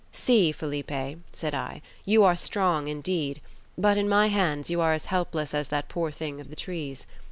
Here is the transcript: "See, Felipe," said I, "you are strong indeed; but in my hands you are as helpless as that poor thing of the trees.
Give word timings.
"See, 0.11 0.51
Felipe," 0.51 1.17
said 1.31 1.53
I, 1.53 1.83
"you 2.05 2.23
are 2.23 2.35
strong 2.35 2.87
indeed; 2.87 3.39
but 3.77 3.97
in 3.99 4.09
my 4.09 4.29
hands 4.29 4.67
you 4.71 4.81
are 4.81 4.93
as 4.93 5.05
helpless 5.05 5.53
as 5.53 5.67
that 5.67 5.89
poor 5.89 6.09
thing 6.09 6.39
of 6.41 6.49
the 6.49 6.55
trees. 6.55 7.05